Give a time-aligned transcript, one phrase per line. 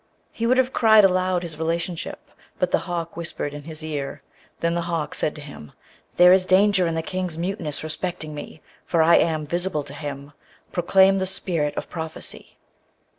[0.31, 4.23] He would have cried aloud his relationship, but the hawk whispered in his ear.
[4.59, 5.73] Then the hawk said to him,
[6.15, 10.31] 'There is danger in the King's muteness respecting me, for I am visible to him.
[10.71, 12.57] Proclaim the spirit of prophecy.'